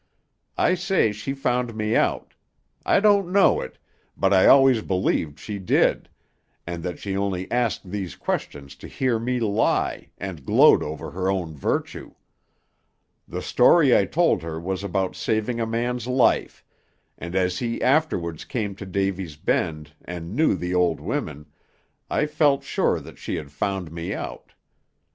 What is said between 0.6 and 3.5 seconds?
say she found me out; I don't